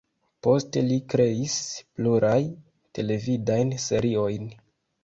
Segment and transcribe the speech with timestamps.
[0.45, 1.59] Poste li kreis
[1.99, 2.41] pluraj
[2.99, 4.53] televidajn seriojn.